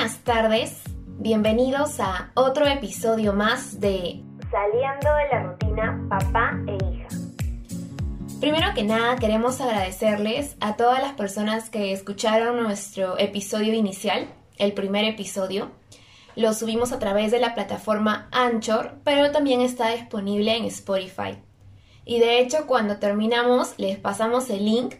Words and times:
buenas 0.00 0.24
tardes, 0.24 0.80
bienvenidos 1.18 2.00
a 2.00 2.30
otro 2.32 2.66
episodio 2.66 3.34
más 3.34 3.80
de 3.80 4.24
Saliendo 4.50 5.14
de 5.14 5.28
la 5.30 5.42
rutina 5.42 6.06
papá 6.08 6.58
e 6.66 6.76
hija. 6.76 7.08
Primero 8.40 8.68
que 8.74 8.82
nada 8.82 9.16
queremos 9.16 9.60
agradecerles 9.60 10.56
a 10.60 10.76
todas 10.76 11.02
las 11.02 11.12
personas 11.12 11.68
que 11.68 11.92
escucharon 11.92 12.62
nuestro 12.62 13.18
episodio 13.18 13.74
inicial, 13.74 14.32
el 14.56 14.72
primer 14.72 15.04
episodio. 15.04 15.70
Lo 16.34 16.54
subimos 16.54 16.92
a 16.92 16.98
través 16.98 17.30
de 17.30 17.38
la 17.38 17.54
plataforma 17.54 18.26
Anchor, 18.32 18.94
pero 19.04 19.32
también 19.32 19.60
está 19.60 19.90
disponible 19.90 20.56
en 20.56 20.64
Spotify. 20.64 21.36
Y 22.06 22.20
de 22.20 22.38
hecho 22.38 22.66
cuando 22.66 22.96
terminamos 22.96 23.74
les 23.76 23.98
pasamos 23.98 24.48
el 24.48 24.64
link 24.64 24.94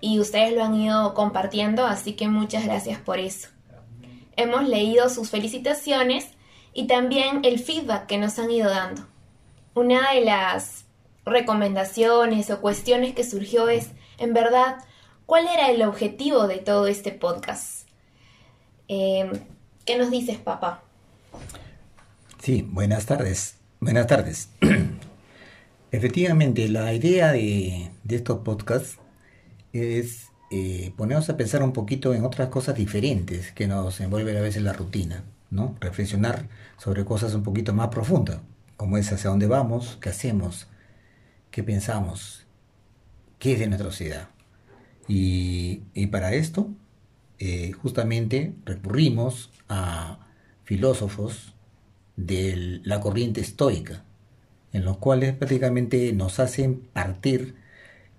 y 0.00 0.20
ustedes 0.20 0.54
lo 0.54 0.62
han 0.62 0.76
ido 0.76 1.14
compartiendo, 1.14 1.84
así 1.84 2.12
que 2.12 2.28
muchas 2.28 2.64
gracias 2.64 3.00
por 3.00 3.18
eso 3.18 3.55
hemos 4.36 4.68
leído 4.68 5.08
sus 5.08 5.30
felicitaciones 5.30 6.28
y 6.72 6.86
también 6.86 7.40
el 7.44 7.58
feedback 7.58 8.06
que 8.06 8.18
nos 8.18 8.38
han 8.38 8.50
ido 8.50 8.68
dando. 8.70 9.06
Una 9.74 10.12
de 10.12 10.22
las 10.22 10.84
recomendaciones 11.24 12.50
o 12.50 12.60
cuestiones 12.60 13.14
que 13.14 13.24
surgió 13.24 13.68
es, 13.68 13.88
en 14.18 14.32
verdad, 14.32 14.76
¿cuál 15.26 15.46
era 15.48 15.70
el 15.70 15.82
objetivo 15.82 16.46
de 16.46 16.58
todo 16.58 16.86
este 16.86 17.12
podcast? 17.12 17.88
Em, 18.88 19.32
¿Qué 19.84 19.98
nos 19.98 20.10
dices, 20.10 20.38
papá? 20.38 20.82
Sí, 22.42 22.62
buenas 22.62 23.06
tardes. 23.06 23.56
Buenas 23.80 24.06
tardes. 24.06 24.50
Efectivamente, 25.90 26.68
la 26.68 26.92
idea 26.92 27.32
de, 27.32 27.90
de 28.04 28.16
estos 28.16 28.38
podcasts 28.40 28.98
es 29.72 30.28
eh, 30.50 30.92
ponernos 30.96 31.28
a 31.28 31.36
pensar 31.36 31.62
un 31.62 31.72
poquito 31.72 32.14
en 32.14 32.24
otras 32.24 32.48
cosas 32.48 32.76
diferentes 32.76 33.52
que 33.52 33.66
nos 33.66 34.00
envuelven 34.00 34.36
a 34.36 34.40
veces 34.40 34.62
la 34.62 34.72
rutina, 34.72 35.24
¿no? 35.50 35.76
Reflexionar 35.80 36.48
sobre 36.78 37.04
cosas 37.04 37.34
un 37.34 37.42
poquito 37.42 37.72
más 37.74 37.88
profundas, 37.88 38.40
como 38.76 38.96
es 38.96 39.10
hacia 39.12 39.30
dónde 39.30 39.48
vamos, 39.48 39.98
qué 40.00 40.10
hacemos, 40.10 40.68
qué 41.50 41.64
pensamos, 41.64 42.46
qué 43.38 43.54
es 43.54 43.58
de 43.58 43.66
nuestra 43.66 43.90
sociedad. 43.90 44.28
Y, 45.08 46.06
para 46.10 46.34
esto, 46.34 46.70
eh, 47.38 47.72
justamente 47.72 48.54
recurrimos 48.64 49.50
a 49.68 50.28
filósofos 50.64 51.54
de 52.16 52.80
la 52.84 53.00
corriente 53.00 53.40
estoica, 53.40 54.04
en 54.72 54.84
los 54.84 54.98
cuales 54.98 55.34
prácticamente 55.34 56.12
nos 56.12 56.38
hacen 56.40 56.80
partir 56.92 57.56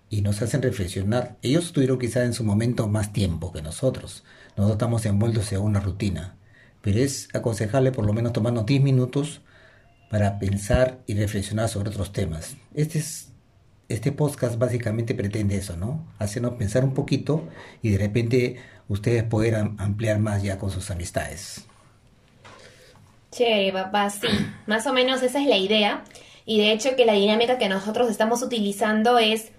y 0.09 0.21
nos 0.21 0.41
hacen 0.41 0.61
reflexionar. 0.61 1.37
Ellos 1.41 1.73
tuvieron 1.73 1.99
quizá 1.99 2.23
en 2.23 2.33
su 2.33 2.43
momento 2.43 2.87
más 2.87 3.13
tiempo 3.13 3.51
que 3.51 3.61
nosotros. 3.61 4.23
Nosotros 4.55 4.71
estamos 4.71 5.05
envueltos 5.05 5.51
en 5.51 5.61
una 5.61 5.79
rutina. 5.79 6.37
Pero 6.81 6.99
es 6.99 7.27
aconsejable 7.33 7.91
por 7.91 8.05
lo 8.05 8.13
menos 8.13 8.33
tomarnos 8.33 8.65
10 8.65 8.81
minutos 8.81 9.41
para 10.09 10.39
pensar 10.39 10.99
y 11.05 11.15
reflexionar 11.15 11.69
sobre 11.69 11.89
otros 11.89 12.13
temas. 12.13 12.55
Este, 12.73 12.99
es, 12.99 13.33
este 13.89 14.11
podcast 14.11 14.57
básicamente 14.57 15.13
pretende 15.13 15.57
eso, 15.57 15.75
¿no? 15.75 16.07
Hacernos 16.17 16.53
pensar 16.53 16.83
un 16.83 16.93
poquito 16.93 17.47
y 17.81 17.89
de 17.89 17.97
repente 17.97 18.57
ustedes 18.87 19.23
poder 19.23 19.55
ampliar 19.55 20.19
más 20.19 20.43
ya 20.43 20.57
con 20.57 20.71
sus 20.71 20.89
amistades. 20.91 21.65
Chévere, 23.31 23.73
papá, 23.73 24.09
sí. 24.09 24.27
Más 24.65 24.87
o 24.87 24.93
menos 24.93 25.21
esa 25.21 25.41
es 25.41 25.47
la 25.47 25.57
idea. 25.57 26.03
Y 26.45 26.59
de 26.59 26.71
hecho 26.71 26.95
que 26.95 27.05
la 27.05 27.13
dinámica 27.13 27.57
que 27.57 27.67
nosotros 27.67 28.09
estamos 28.09 28.41
utilizando 28.41 29.19
es 29.19 29.51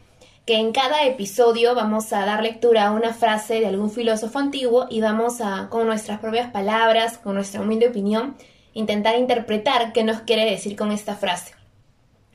que 0.49 0.57
en 0.57 0.73
cada 0.73 1.05
episodio 1.05 1.75
vamos 1.75 2.11
a 2.15 2.25
dar 2.25 2.43
lectura 2.43 2.87
a 2.87 2.93
una 2.93 3.13
frase 3.13 3.61
de 3.61 3.67
algún 3.67 3.91
filósofo 3.91 4.39
antiguo 4.39 4.87
y 4.89 5.03
vamos 5.03 5.43
a, 5.43 5.69
con 5.69 5.87
nuestras 5.87 6.21
propias 6.21 6.51
palabras, 6.51 7.19
con 7.19 7.35
nuestra 7.35 7.61
humilde 7.61 7.89
opinión, 7.89 8.35
intentar 8.73 9.19
interpretar 9.19 9.93
qué 9.93 10.05
nos 10.05 10.23
quiere 10.23 10.51
decir 10.51 10.75
con 10.75 10.91
esta 10.91 11.17
frase. 11.17 11.53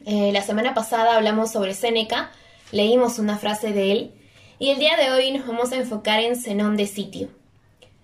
Eh, 0.05 0.31
la 0.31 0.43
semana 0.43 0.75
pasada 0.75 1.15
hablamos 1.15 1.51
sobre 1.51 1.73
Séneca, 1.73 2.29
leímos 2.71 3.17
una 3.17 3.39
frase 3.39 3.73
de 3.73 3.91
él 3.91 4.11
y 4.59 4.69
el 4.69 4.77
día 4.77 4.95
de 4.95 5.09
hoy 5.09 5.31
nos 5.31 5.47
vamos 5.47 5.71
a 5.71 5.77
enfocar 5.77 6.19
en 6.19 6.35
Zenón 6.35 6.77
de 6.77 6.85
Sitio. 6.85 7.29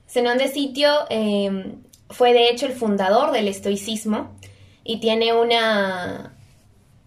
Zenón 0.08 0.40
de 0.40 0.48
Sitio 0.48 0.90
eh, 1.12 1.76
fue 2.10 2.34
de 2.34 2.50
hecho 2.50 2.66
el 2.66 2.74
fundador 2.74 3.32
del 3.32 3.48
estoicismo 3.48 4.32
y 4.84 5.02
tiene 5.02 5.34
una, 5.36 6.34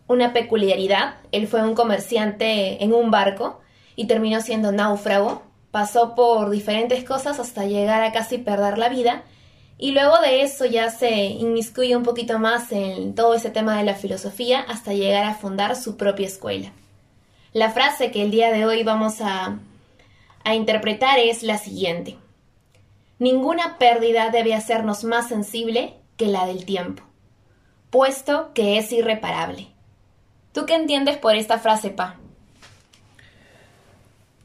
una 0.07 0.33
peculiaridad. 0.33 1.15
Él 1.33 1.47
fue 1.47 1.63
un 1.63 1.75
comerciante 1.75 2.83
en 2.83 2.93
un 2.93 3.11
barco 3.11 3.61
y 3.97 4.07
terminó 4.07 4.41
siendo 4.41 4.73
náufrago. 4.73 5.43
Pasó 5.71 6.15
por 6.15 6.51
diferentes 6.51 7.05
cosas 7.05 7.39
hasta 7.41 7.65
llegar 7.65 8.03
a 8.03 8.13
casi 8.13 8.39
perder 8.39 8.79
la 8.79 8.89
vida. 8.89 9.23
Y 9.79 9.93
luego 9.93 10.21
de 10.21 10.43
eso 10.43 10.65
ya 10.65 10.91
se 10.91 11.11
inmiscuye 11.11 11.97
un 11.97 12.03
poquito 12.03 12.39
más 12.39 12.71
en 12.73 13.15
todo 13.15 13.35
ese 13.35 13.51
tema 13.51 13.77
de 13.79 13.85
la 13.85 13.95
filosofía 13.95 14.61
hasta 14.61 14.93
llegar 14.93 15.25
a 15.25 15.35
fundar 15.35 15.75
su 15.77 15.97
propia 15.97 16.27
escuela. 16.27 16.73
La 17.53 17.71
frase 17.71 18.11
que 18.11 18.23
el 18.23 18.31
día 18.31 18.53
de 18.53 18.65
hoy 18.65 18.85
vamos 18.85 19.21
a, 19.21 19.59
a 20.45 20.55
interpretar 20.55 21.19
es 21.19 21.43
la 21.43 21.59
siguiente. 21.59 22.17
Ninguna 23.19 23.77
pérdida 23.79 24.31
debe 24.31 24.55
hacernos 24.55 25.05
más 25.05 25.29
sensible 25.29 25.95
que 26.17 26.27
la 26.27 26.47
del 26.47 26.65
tiempo, 26.65 27.03
puesto 27.91 28.53
que 28.55 28.79
es 28.79 28.93
irreparable. 28.93 29.72
¿Tú 30.53 30.67
qué 30.67 30.75
entiendes 30.75 31.17
por 31.17 31.35
esta 31.35 31.59
frase, 31.59 31.91
Pa? 31.91 32.19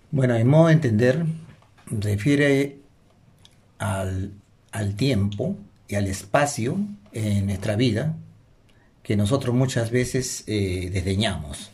Bueno, 0.09 0.35
en 0.35 0.47
modo 0.47 0.67
de 0.67 0.73
entender, 0.73 1.25
refiere 1.87 2.79
al, 3.77 4.31
tiempo 4.95 5.57
y 5.87 5.95
al 5.95 6.07
espacio 6.07 6.77
en 7.11 7.45
nuestra 7.45 7.75
vida 7.75 8.15
que 9.03 9.17
nosotros 9.17 9.53
muchas 9.53 9.91
veces 9.91 10.43
eh, 10.47 10.89
desdeñamos. 10.91 11.71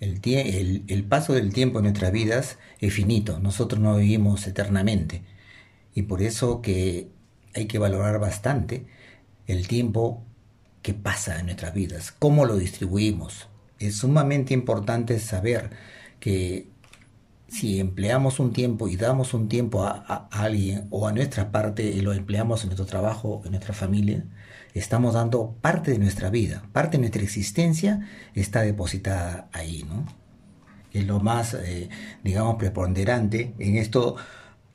El, 0.00 0.20
el, 0.24 0.84
el, 0.88 1.04
paso 1.04 1.32
del 1.32 1.52
tiempo 1.52 1.78
en 1.78 1.84
nuestras 1.84 2.12
vidas 2.12 2.58
es 2.80 2.92
finito, 2.92 3.40
nosotros 3.40 3.80
no 3.80 3.96
vivimos 3.96 4.46
eternamente 4.46 5.22
y 5.94 6.02
por 6.02 6.22
eso 6.22 6.62
que 6.62 7.08
hay 7.54 7.66
que 7.66 7.78
valorar 7.78 8.20
bastante 8.20 8.86
el 9.46 9.66
tiempo 9.66 10.24
qué 10.82 10.94
pasa 10.94 11.38
en 11.38 11.46
nuestras 11.46 11.74
vidas, 11.74 12.12
cómo 12.12 12.44
lo 12.44 12.56
distribuimos. 12.56 13.48
Es 13.78 13.96
sumamente 13.98 14.54
importante 14.54 15.18
saber 15.18 15.70
que 16.20 16.68
si 17.48 17.80
empleamos 17.80 18.40
un 18.40 18.52
tiempo 18.52 18.88
y 18.88 18.96
damos 18.96 19.32
un 19.34 19.48
tiempo 19.48 19.84
a, 19.84 20.28
alguien 20.30 20.86
o 20.90 21.08
a 21.08 21.12
nuestra 21.12 21.50
parte 21.50 21.84
y 21.84 22.00
lo 22.00 22.12
empleamos 22.12 22.62
en 22.62 22.68
nuestro 22.68 22.86
trabajo, 22.86 23.42
en 23.44 23.52
nuestra 23.52 23.74
familia, 23.74 24.24
estamos 24.74 25.14
dando 25.14 25.56
parte 25.60 25.92
de 25.92 25.98
nuestra 25.98 26.30
vida, 26.30 26.62
parte 26.72 26.98
de 26.98 27.02
nuestra 27.02 27.22
existencia 27.22 28.06
está 28.34 28.62
depositada 28.62 29.48
ahí, 29.52 29.84
¿no? 29.88 30.06
Es 30.92 31.06
lo 31.06 31.20
más, 31.20 31.54
eh, 31.54 31.88
digamos, 32.24 32.56
preponderante 32.56 33.54
en 33.58 33.76
esto 33.76 34.16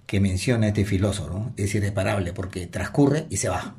que 0.06 0.20
menciona 0.20 0.68
este 0.68 0.86
filósofo, 0.86 1.30
¿no? 1.30 1.54
Es 1.58 1.74
irreparable 1.76 2.34
porque 2.34 2.68
transcurre 2.68 3.26
y 3.30 3.38
se 3.38 3.50
va. 3.50 3.76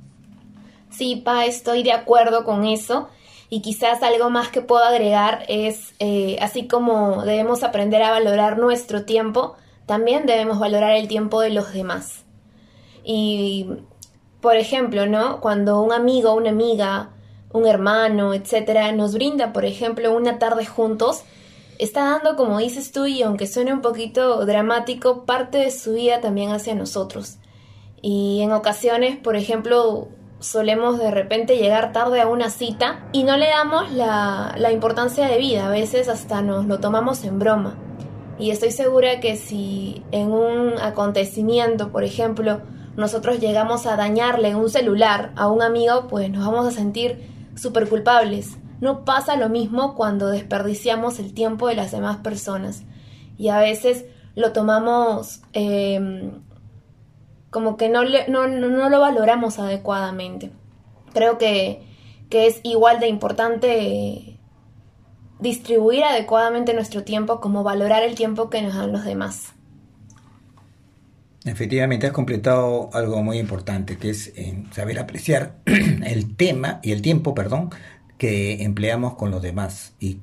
Sí, 0.96 1.16
Pa, 1.16 1.44
estoy 1.46 1.82
de 1.82 1.92
acuerdo 1.92 2.44
con 2.44 2.64
eso. 2.64 3.08
Y 3.50 3.62
quizás 3.62 4.02
algo 4.02 4.30
más 4.30 4.48
que 4.48 4.60
puedo 4.60 4.84
agregar 4.84 5.44
es, 5.48 5.94
eh, 5.98 6.38
así 6.40 6.66
como 6.66 7.22
debemos 7.24 7.62
aprender 7.62 8.02
a 8.02 8.10
valorar 8.10 8.58
nuestro 8.58 9.04
tiempo, 9.04 9.56
también 9.86 10.26
debemos 10.26 10.58
valorar 10.58 10.92
el 10.92 11.08
tiempo 11.08 11.40
de 11.40 11.50
los 11.50 11.72
demás. 11.72 12.24
Y, 13.04 13.66
por 14.40 14.56
ejemplo, 14.56 15.06
¿no? 15.06 15.40
Cuando 15.40 15.82
un 15.82 15.92
amigo, 15.92 16.32
una 16.34 16.50
amiga, 16.50 17.10
un 17.52 17.66
hermano, 17.66 18.34
etcétera, 18.34 18.90
nos 18.92 19.14
brinda, 19.14 19.52
por 19.52 19.64
ejemplo, 19.64 20.16
una 20.16 20.38
tarde 20.38 20.64
juntos, 20.64 21.22
está 21.78 22.04
dando, 22.04 22.36
como 22.36 22.58
dices 22.58 22.92
tú, 22.92 23.06
y 23.06 23.22
aunque 23.22 23.46
suene 23.46 23.72
un 23.72 23.82
poquito 23.82 24.44
dramático, 24.46 25.24
parte 25.24 25.58
de 25.58 25.70
su 25.70 25.94
vida 25.94 26.20
también 26.20 26.50
hacia 26.50 26.74
nosotros. 26.74 27.36
Y 28.00 28.40
en 28.42 28.52
ocasiones, 28.52 29.16
por 29.16 29.36
ejemplo, 29.36 30.08
solemos 30.40 30.98
de 30.98 31.10
repente 31.10 31.56
llegar 31.56 31.92
tarde 31.92 32.20
a 32.20 32.26
una 32.28 32.50
cita 32.50 33.06
y 33.12 33.24
no 33.24 33.36
le 33.36 33.48
damos 33.48 33.92
la, 33.92 34.70
importancia 34.72 35.26
de 35.26 35.38
vida, 35.38 35.66
a 35.66 35.70
veces 35.70 36.08
hasta 36.08 36.42
nos 36.42 36.66
lo 36.66 36.80
tomamos 36.80 37.24
en 37.24 37.38
broma. 37.38 37.76
Y 38.38 38.50
estoy 38.50 38.72
segura 38.72 39.20
que 39.20 39.36
si 39.36 40.02
en 40.10 40.32
un 40.32 40.74
acontecimiento, 40.80 41.92
por 41.92 42.04
ejemplo, 42.04 42.62
nosotros 42.96 43.38
llegamos 43.38 43.86
a 43.86 43.96
dañarle 43.96 44.54
un 44.54 44.68
celular 44.68 45.32
a 45.36 45.48
un 45.48 45.62
amigo, 45.62 46.08
pues 46.08 46.30
nos 46.30 46.44
vamos 46.44 46.66
a 46.66 46.70
sentir 46.72 47.28
súper 47.54 47.88
culpables. 47.88 48.58
No 48.80 49.04
pasa 49.04 49.36
lo 49.36 49.48
mismo 49.48 49.94
cuando 49.94 50.26
desperdiciamos 50.26 51.20
el 51.20 51.32
tiempo 51.32 51.68
de 51.68 51.76
las 51.76 51.92
demás 51.92 52.18
personas. 52.18 52.82
Y 53.38 53.48
a 53.48 53.58
veces 53.58 54.04
lo 54.34 54.52
tomamos 54.52 55.40
eh, 55.52 56.32
como 57.54 57.76
que 57.76 57.88
no, 57.88 58.02
no, 58.02 58.48
no 58.48 58.88
lo 58.88 58.98
valoramos 58.98 59.60
adecuadamente. 59.60 60.50
Creo 61.12 61.38
que, 61.38 61.82
que 62.28 62.48
es 62.48 62.58
igual 62.64 62.98
de 62.98 63.06
importante 63.06 64.40
distribuir 65.38 66.02
adecuadamente 66.02 66.74
nuestro 66.74 67.04
tiempo 67.04 67.40
como 67.40 67.62
valorar 67.62 68.02
el 68.02 68.16
tiempo 68.16 68.50
que 68.50 68.60
nos 68.60 68.74
dan 68.74 68.90
los 68.90 69.04
demás. 69.04 69.52
Efectivamente, 71.44 72.08
has 72.08 72.12
completado 72.12 72.90
algo 72.92 73.22
muy 73.22 73.38
importante, 73.38 73.98
que 73.98 74.10
es 74.10 74.32
eh, 74.34 74.64
saber 74.72 74.98
apreciar 74.98 75.58
el 75.64 76.34
tema 76.34 76.80
y 76.82 76.90
el 76.90 77.02
tiempo, 77.02 77.36
perdón, 77.36 77.70
que 78.18 78.64
empleamos 78.64 79.14
con 79.14 79.30
los 79.30 79.40
demás 79.40 79.94
y, 80.00 80.18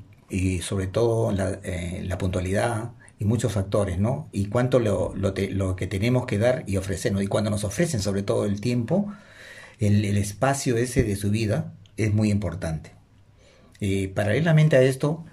sobre 0.60 0.88
todo 0.88 1.32
la, 1.32 1.62
eh, 1.64 2.04
la, 2.06 2.18
puntualidad 2.18 2.92
y 3.22 3.26
muchos 3.26 3.54
factores, 3.54 4.00
¿no? 4.00 4.30
Y 4.32 4.48
cuánto 4.48 4.80
lo, 4.80 5.14
lo, 5.16 5.36
lo, 5.52 5.76
que 5.76 5.86
tenemos 5.86 6.26
que 6.26 6.40
dar 6.40 6.64
y 6.66 6.78
ofrecernos. 6.78 7.22
Y 7.22 7.28
cuando 7.28 7.52
nos 7.52 7.64
ofrecen 7.64 8.02
sobre 8.02 8.24
todo 8.24 8.46
el 8.46 8.60
tiempo, 8.62 9.14
el, 9.78 10.04
el 10.04 10.18
espacio 10.18 10.76
ese 10.76 11.04
de 11.04 11.16
su 11.16 11.30
vida 11.30 11.76
es 11.98 12.12
muy 12.16 12.32
importante. 12.32 12.94
Eh, 13.80 14.12
paralelamente 14.16 14.76
a 14.76 14.82
esto, 14.82 15.24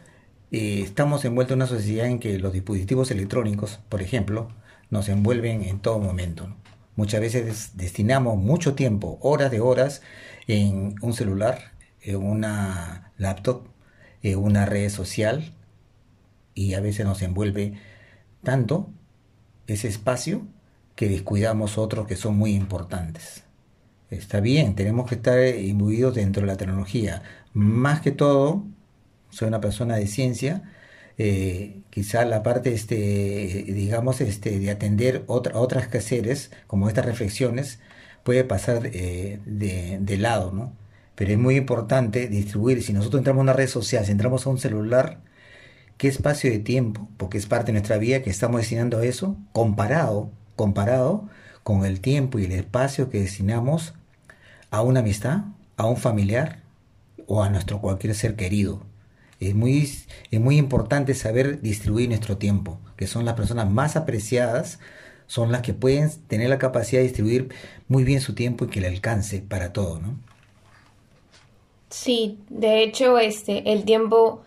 estamos 0.51 1.25
envueltos 1.25 1.55
en 1.55 1.61
una 1.61 1.67
sociedad 1.67 2.07
en 2.09 2.19
que 2.19 2.39
los 2.39 2.53
dispositivos 2.53 3.11
electrónicos, 3.11 3.81
por 3.89 4.03
ejemplo, 4.03 4.51
nos 4.91 5.09
envuelven 5.09 5.63
en 5.63 5.81
todo 5.81 5.99
momento. 5.99 6.55
Muchas 6.95 7.23
veces 7.23 7.71
destinamos 7.73 8.37
mucho 8.37 8.75
tiempo, 8.75 9.19
horas 9.23 9.51
de 9.51 9.61
horas, 9.61 10.03
en 10.47 10.95
un 11.01 11.15
celular, 11.15 11.73
en 12.03 12.17
una 12.17 13.13
laptop, 13.17 13.67
en 14.23 14.39
una 14.39 14.67
red 14.67 14.91
social, 14.91 15.55
y 16.59 16.75
a 16.75 16.81
veces 16.81 17.07
nos 17.07 17.23
envuelve 17.23 17.75
tanto 18.43 18.91
ese 19.69 19.87
espacio 19.87 20.47
que 20.97 21.09
descuidamos 21.09 21.79
otros 21.79 22.09
que 22.09 22.17
son 22.17 22.37
muy 22.37 22.55
importantes. 22.55 23.45
Está 24.11 24.41
bien, 24.41 24.75
tenemos 24.75 25.09
que 25.09 25.15
estar 25.17 25.39
imbuidos 25.57 26.15
dentro 26.17 26.43
de 26.43 26.49
la 26.49 26.57
tecnología. 26.57 27.23
Más 27.53 28.01
que 28.01 28.11
todo, 28.11 28.65
soy 29.31 29.49
una 29.49 29.61
persona 29.61 29.97
de 29.97 30.09
ciencia, 30.09 30.65
eh, 31.19 31.83
quizá 31.91 32.25
la 32.25 32.43
parte, 32.43 32.75
este, 32.75 33.65
digamos, 33.69 34.21
este, 34.21 34.59
de 34.59 34.71
atender 34.71 35.25
otra, 35.29 35.59
otras 35.59 35.89
quehaceres, 35.89 36.51
como 36.67 36.89
estas 36.89 37.07
reflexiones, 37.07 37.79
puede 38.25 38.45
pasar 38.45 38.91
eh, 38.93 39.41
de, 39.47 40.17
lado, 40.19 40.53
¿no? 40.53 40.73
Pero 41.15 41.33
es 41.33 41.39
muy 41.39 41.57
importante 41.57 42.29
distribuir, 42.29 42.83
si 42.83 42.93
nosotros 42.93 43.21
entramos 43.21 43.41
a 43.41 43.45
una 43.45 43.53
red 43.53 43.69
social, 43.69 44.05
si 44.05 44.13
entramos 44.13 44.47
a 44.47 44.51
un 44.51 44.59
celular, 44.59 45.21
qué 45.99 46.09
espacio 46.09 46.51
de 46.51 46.61
tiempo, 46.61 47.09
porque 47.17 47.39
es 47.39 47.47
parte 47.47 47.67
de 47.67 47.73
nuestra 47.73 47.99
vida 47.99 48.23
que 48.23 48.31
estamos 48.31 48.61
destinando 48.61 48.99
a 48.99 49.05
eso, 49.05 49.37
comparado, 49.53 50.31
comparado 50.57 51.29
con 51.65 51.85
el 51.85 52.01
tiempo 52.01 52.39
y 52.39 52.45
el 52.45 52.53
espacio 52.53 53.11
que 53.11 53.21
destinamos 53.21 53.95
a 54.71 54.81
una 54.81 55.01
amistad, 55.01 55.43
a 55.77 55.87
un 55.87 55.97
familiar 55.97 56.63
o 57.27 57.43
a 57.43 57.51
nuestro 57.51 57.81
cualquier 57.81 58.15
ser 58.15 58.37
querido. 58.37 58.87
Es 59.41 59.55
muy, 59.55 59.89
es 60.31 60.41
muy 60.41 60.57
importante 60.57 61.15
saber 61.15 61.61
distribuir 61.61 62.09
nuestro 62.09 62.39
tiempo, 62.39 62.81
que 62.97 63.07
son 63.07 63.25
las 63.25 63.35
personas 63.35 63.71
más 63.71 63.97
apreciadas, 63.97 64.79
son 65.27 65.53
las 65.53 65.63
que 65.63 65.75
pueden 65.75 66.11
tener 66.29 66.49
la 66.49 66.59
capacidad 66.59 67.01
de 67.01 67.09
distribuir 67.09 67.51
muy 67.89 68.05
bien 68.05 68.21
su 68.21 68.35
tiempo 68.35 68.65
y 68.65 68.69
que 68.69 68.81
le 68.81 68.89
alcance 68.89 69.41
para 69.41 69.73
todo, 69.73 70.01
¿no? 70.01 70.17
Sí, 71.91 72.39
de 72.51 72.83
hecho, 72.83 73.19
este, 73.19 73.73
el 73.73 73.85
tiempo 73.85 74.43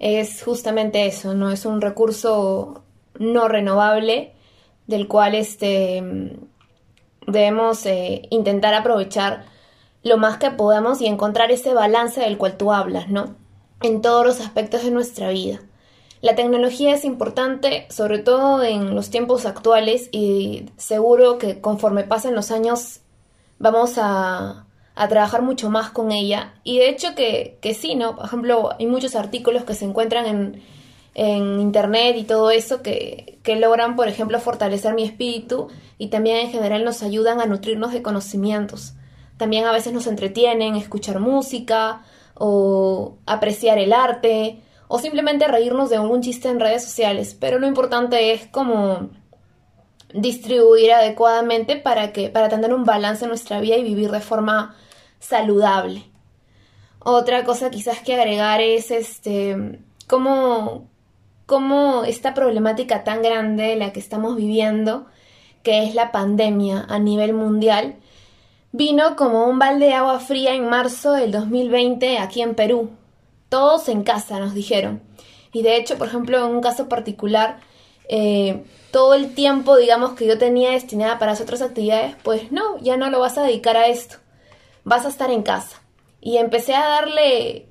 es 0.00 0.42
justamente 0.42 1.06
eso, 1.06 1.34
¿no? 1.34 1.50
Es 1.50 1.64
un 1.64 1.80
recurso 1.80 2.82
no 3.18 3.46
renovable 3.46 4.32
del 4.88 5.06
cual 5.06 5.36
este, 5.36 6.02
debemos 7.26 7.86
eh, 7.86 8.22
intentar 8.30 8.74
aprovechar 8.74 9.44
lo 10.02 10.18
más 10.18 10.38
que 10.38 10.50
podamos 10.50 11.00
y 11.00 11.06
encontrar 11.06 11.52
ese 11.52 11.74
balance 11.74 12.20
del 12.20 12.38
cual 12.38 12.56
tú 12.56 12.72
hablas, 12.72 13.08
¿no? 13.08 13.36
en 13.82 14.02
todos 14.02 14.24
los 14.24 14.40
aspectos 14.40 14.84
de 14.84 14.90
nuestra 14.90 15.30
vida. 15.30 15.60
La 16.20 16.34
tecnología 16.34 16.94
es 16.94 17.04
importante, 17.04 17.86
sobre 17.88 18.18
todo 18.18 18.62
en 18.62 18.94
los 18.94 19.10
tiempos 19.10 19.46
actuales, 19.46 20.10
y 20.12 20.66
seguro 20.76 21.38
que 21.38 21.60
conforme 21.60 22.04
pasen 22.04 22.34
los 22.34 22.50
años 22.50 23.00
vamos 23.58 23.94
a, 23.96 24.66
trabajar 25.08 25.42
mucho 25.42 25.70
más 25.70 25.90
con 25.90 26.12
ella. 26.12 26.54
Y 26.64 26.78
de 26.78 26.88
hecho 26.88 27.14
que, 27.14 27.58
que, 27.60 27.74
sí, 27.74 27.94
¿no? 27.94 28.16
Por 28.16 28.26
ejemplo, 28.26 28.70
hay 28.78 28.86
muchos 28.86 29.14
artículos 29.14 29.64
que 29.64 29.74
se 29.74 29.84
encuentran 29.84 30.26
en, 30.26 30.62
en 31.14 31.60
internet 31.60 32.16
y 32.16 32.24
todo 32.24 32.50
eso 32.50 32.82
que, 32.82 33.38
que 33.42 33.56
logran, 33.56 33.96
por 33.96 34.08
ejemplo, 34.08 34.38
fortalecer 34.40 34.94
mi 34.94 35.04
espíritu 35.04 35.68
y 35.98 36.08
también 36.08 36.36
en 36.36 36.50
general 36.50 36.84
nos 36.84 37.02
ayudan 37.02 37.40
a 37.40 37.46
nutrirnos 37.46 37.92
de 37.92 38.02
conocimientos. 38.02 38.94
También 39.36 39.64
a 39.64 39.72
veces 39.72 39.92
nos 39.92 40.06
entretienen, 40.06 40.76
escuchar 40.76 41.18
música, 41.18 42.02
o 42.42 43.18
apreciar 43.26 43.78
el 43.78 43.92
arte 43.92 44.62
o 44.88 44.98
simplemente 44.98 45.46
reírnos 45.46 45.90
de 45.90 45.96
algún 45.96 46.22
chiste 46.22 46.48
en 46.48 46.58
redes 46.58 46.82
sociales, 46.82 47.36
pero 47.38 47.58
lo 47.58 47.66
importante 47.66 48.32
es 48.32 48.46
como 48.46 49.10
distribuir 50.14 50.92
adecuadamente 50.92 51.76
para 51.76 52.12
que 52.12 52.30
para 52.30 52.48
tener 52.48 52.72
un 52.72 52.84
balance 52.84 53.24
en 53.24 53.28
nuestra 53.28 53.60
vida 53.60 53.76
y 53.76 53.84
vivir 53.84 54.10
de 54.10 54.20
forma 54.20 54.74
saludable. 55.20 56.04
Otra 56.98 57.44
cosa 57.44 57.70
quizás 57.70 58.00
que 58.00 58.14
agregar 58.14 58.60
es 58.60 58.90
este 58.90 59.78
cómo, 60.08 60.88
cómo 61.46 62.02
esta 62.04 62.34
problemática 62.34 63.04
tan 63.04 63.22
grande 63.22 63.76
la 63.76 63.92
que 63.92 64.00
estamos 64.00 64.34
viviendo, 64.34 65.06
que 65.62 65.84
es 65.84 65.94
la 65.94 66.10
pandemia 66.10 66.84
a 66.88 66.98
nivel 66.98 67.32
mundial, 67.32 67.96
Vino 68.72 69.16
como 69.16 69.46
un 69.46 69.58
balde 69.58 69.86
de 69.86 69.94
agua 69.94 70.20
fría 70.20 70.54
en 70.54 70.68
marzo 70.68 71.12
del 71.12 71.32
2020 71.32 72.18
aquí 72.18 72.40
en 72.40 72.54
Perú. 72.54 72.90
Todos 73.48 73.88
en 73.88 74.04
casa, 74.04 74.38
nos 74.38 74.54
dijeron. 74.54 75.02
Y 75.52 75.62
de 75.62 75.76
hecho, 75.76 75.98
por 75.98 76.06
ejemplo, 76.06 76.38
en 76.38 76.54
un 76.54 76.60
caso 76.60 76.88
particular, 76.88 77.58
eh, 78.08 78.62
todo 78.92 79.14
el 79.14 79.34
tiempo, 79.34 79.76
digamos, 79.76 80.12
que 80.12 80.24
yo 80.24 80.38
tenía 80.38 80.70
destinada 80.70 81.18
para 81.18 81.32
hacer 81.32 81.46
otras 81.46 81.62
actividades, 81.62 82.14
pues 82.22 82.52
no, 82.52 82.78
ya 82.78 82.96
no 82.96 83.10
lo 83.10 83.18
vas 83.18 83.38
a 83.38 83.42
dedicar 83.42 83.76
a 83.76 83.88
esto. 83.88 84.18
Vas 84.84 85.04
a 85.04 85.08
estar 85.08 85.30
en 85.30 85.42
casa. 85.42 85.82
Y 86.20 86.36
empecé 86.36 86.74
a 86.74 86.86
darle 86.86 87.66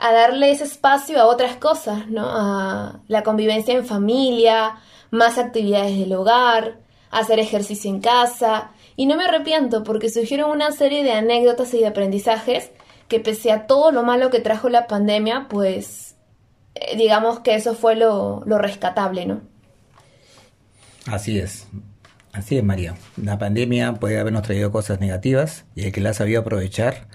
a 0.00 0.12
darle 0.12 0.52
ese 0.52 0.64
espacio 0.64 1.20
a 1.20 1.26
otras 1.26 1.56
cosas, 1.56 2.08
¿no? 2.08 2.24
A 2.24 3.00
la 3.08 3.22
convivencia 3.22 3.74
en 3.74 3.84
familia, 3.84 4.76
más 5.10 5.38
actividades 5.38 5.98
del 5.98 6.12
hogar, 6.12 6.78
hacer 7.10 7.40
ejercicio 7.40 7.90
en 7.90 8.00
casa, 8.00 8.70
y 8.96 9.06
no 9.06 9.16
me 9.16 9.24
arrepiento 9.24 9.82
porque 9.82 10.08
surgieron 10.08 10.50
una 10.50 10.70
serie 10.72 11.02
de 11.02 11.12
anécdotas 11.12 11.74
y 11.74 11.78
de 11.78 11.86
aprendizajes 11.86 12.70
que 13.08 13.20
pese 13.20 13.50
a 13.50 13.66
todo 13.66 13.90
lo 13.90 14.02
malo 14.02 14.30
que 14.30 14.40
trajo 14.40 14.68
la 14.68 14.86
pandemia, 14.86 15.46
pues 15.48 16.16
eh, 16.74 16.96
digamos 16.96 17.40
que 17.40 17.54
eso 17.54 17.74
fue 17.74 17.96
lo, 17.96 18.42
lo 18.44 18.58
rescatable, 18.58 19.26
¿no? 19.26 19.40
Así 21.06 21.38
es. 21.38 21.66
Así 22.38 22.56
es, 22.56 22.62
María. 22.62 22.94
La 23.20 23.36
pandemia 23.36 23.94
puede 23.94 24.16
habernos 24.16 24.42
traído 24.42 24.70
cosas 24.70 25.00
negativas 25.00 25.64
y 25.74 25.86
el 25.86 25.92
que 25.92 26.00
la 26.00 26.10
ha 26.10 26.14
sabido 26.14 26.40
aprovechar, 26.40 27.08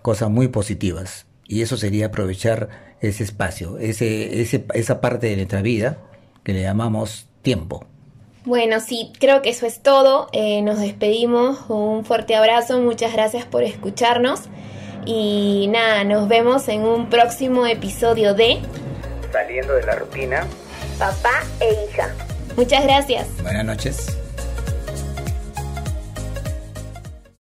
cosas 0.00 0.30
muy 0.30 0.46
positivas. 0.46 1.26
Y 1.48 1.62
eso 1.62 1.76
sería 1.76 2.06
aprovechar 2.06 2.68
ese 3.00 3.24
espacio, 3.24 3.78
ese, 3.78 4.40
ese, 4.40 4.64
esa 4.74 5.00
parte 5.00 5.26
de 5.26 5.34
nuestra 5.34 5.60
vida 5.60 5.98
que 6.44 6.52
le 6.52 6.62
llamamos 6.62 7.26
tiempo. 7.42 7.84
Bueno, 8.44 8.78
sí, 8.78 9.12
creo 9.18 9.42
que 9.42 9.50
eso 9.50 9.66
es 9.66 9.82
todo. 9.82 10.28
Eh, 10.32 10.62
nos 10.62 10.78
despedimos. 10.78 11.68
Un 11.68 12.04
fuerte 12.04 12.36
abrazo. 12.36 12.80
Muchas 12.80 13.12
gracias 13.12 13.44
por 13.46 13.64
escucharnos. 13.64 14.42
Y 15.04 15.66
nada, 15.68 16.04
nos 16.04 16.28
vemos 16.28 16.68
en 16.68 16.82
un 16.82 17.10
próximo 17.10 17.66
episodio 17.66 18.34
de 18.34 18.60
Saliendo 19.32 19.74
de 19.74 19.82
la 19.82 19.96
rutina. 19.96 20.46
Papá 20.96 21.42
e 21.58 21.90
hija. 21.90 22.14
Muchas 22.56 22.84
gracias. 22.84 23.26
Buenas 23.42 23.64
noches. 23.64 24.20